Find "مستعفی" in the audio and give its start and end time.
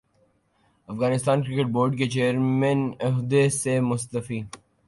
3.89-4.39